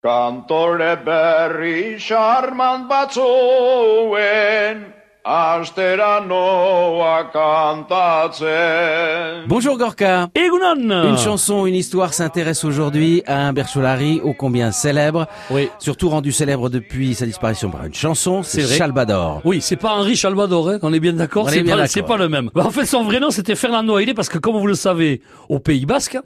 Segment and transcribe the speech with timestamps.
[0.00, 4.84] Kantore berri charmant batzuen,
[5.24, 8.38] astera noa kantatzen.
[9.48, 10.28] Bonjour Gorka.
[10.36, 15.26] Egunon Une chanson, une histoire s'intéresse aujourd'hui à un Bercholari ô combien célèbre.
[15.50, 15.68] Oui.
[15.80, 18.68] Surtout rendu célèbre depuis sa disparition par une chanson, c'est.
[18.68, 19.40] Chalbador.
[19.44, 21.46] Oui, c'est pas Henri Chalbador, hein, on est bien d'accord.
[21.46, 21.92] On est C'est bien pas, d'accord.
[21.92, 22.50] c'est pas le même.
[22.54, 25.22] Bah, en fait, son vrai nom, c'était Fernando Aide parce que, comme vous le savez,
[25.48, 26.18] au Pays Basque,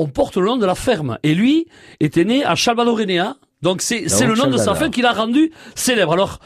[0.00, 1.18] on porte le nom de la ferme.
[1.22, 1.66] Et lui
[2.00, 3.36] était né à Chalbadorenea.
[3.60, 6.14] Donc, c'est, le nom de sa ferme qui l'a rendu célèbre.
[6.14, 6.40] Alors,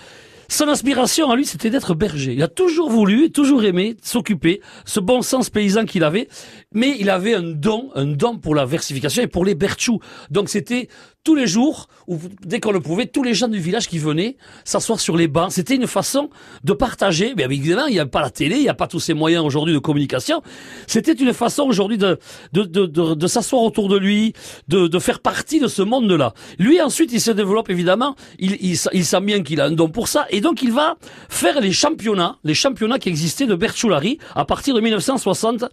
[0.49, 2.35] son inspiration à lui, c'était d'être berger.
[2.35, 6.29] Il a toujours voulu, toujours aimé s'occuper, ce bon sens paysan qu'il avait,
[6.73, 10.01] mais il avait un don, un don pour la versification et pour les berchous.
[10.31, 10.89] Donc c'était
[11.25, 14.37] tous les jours, ou dès qu'on le pouvait, tous les gens du village qui venaient
[14.65, 15.51] s'asseoir sur les bancs.
[15.51, 16.29] C'était une façon
[16.65, 17.33] de partager.
[17.35, 19.43] Mais évidemment, il n'y a pas la télé, il n'y a pas tous ces moyens
[19.43, 20.43] aujourd'hui de communication.
[20.87, 22.19] C'était une façon aujourd'hui de,
[22.53, 24.35] de, de, de, de s'asseoir autour de lui,
[24.69, 26.35] de, de faire partie de ce monde-là.
[26.59, 28.17] Lui, ensuite, il se développe évidemment.
[28.39, 30.27] Il, il, il sent bien qu'il a un don pour ça.
[30.35, 30.97] Et donc, il va
[31.29, 35.67] faire les championnats, les championnats qui existaient de Berchoulari à partir de 1960.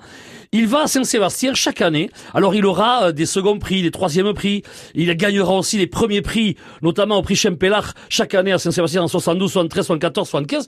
[0.51, 2.11] Il va à Saint-Sébastien chaque année.
[2.35, 4.61] Alors, il aura euh, des seconds prix, des troisièmes prix.
[4.93, 9.07] Il gagnera aussi les premiers prix, notamment au prix Chempelard chaque année à Saint-Sébastien en
[9.07, 10.65] 72, 73, 74, 75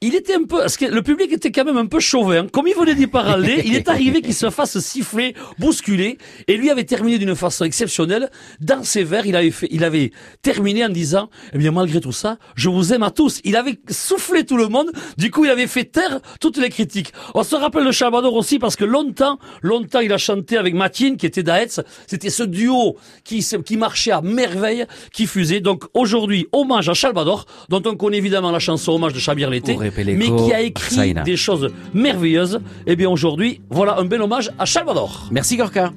[0.00, 2.46] il était un peu, parce que le public était quand même un peu chauvin.
[2.46, 6.70] Comme il venait d'y parler, il est arrivé qu'il se fasse siffler, bousculer, et lui
[6.70, 8.30] avait terminé d'une façon exceptionnelle.
[8.60, 12.12] Dans ses vers, il avait fait, il avait terminé en disant, eh bien, malgré tout
[12.12, 13.40] ça, je vous aime à tous.
[13.42, 14.92] Il avait soufflé tout le monde.
[15.16, 17.12] Du coup, il avait fait taire toutes les critiques.
[17.34, 21.16] On se rappelle de Chalbador aussi parce que longtemps, longtemps, il a chanté avec Matine,
[21.16, 21.80] qui était d'Aetz.
[22.06, 25.58] C'était ce duo qui, qui marchait à merveille, qui fusait.
[25.58, 29.76] Donc, aujourd'hui, hommage à Chalbador, dont on connaît évidemment la chanson hommage de Chabir l'été
[29.96, 32.60] mais qui a écrit des choses merveilleuses.
[32.86, 35.28] Eh bien aujourd'hui, voilà un bel hommage à Salvador.
[35.30, 35.92] Merci Gorka.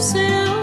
[0.00, 0.59] yourself.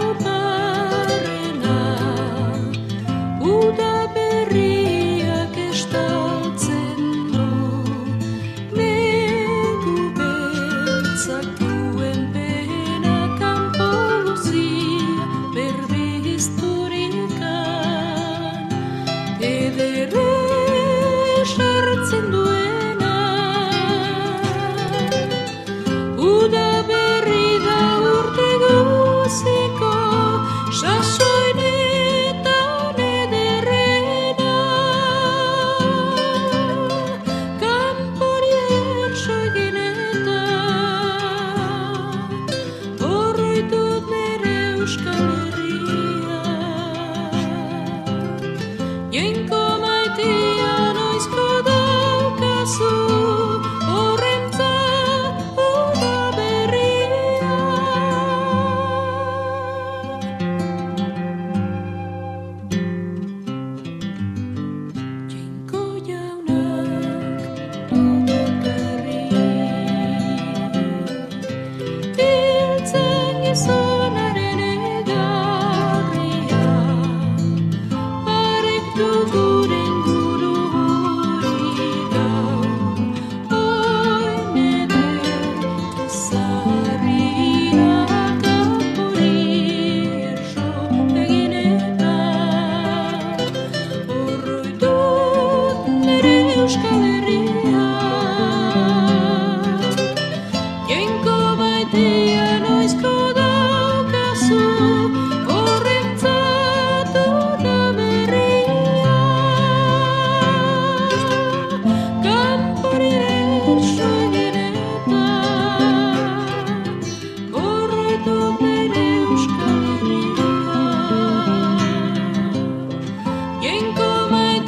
[30.70, 31.27] Sasoinetan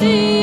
[0.01, 0.40] thee.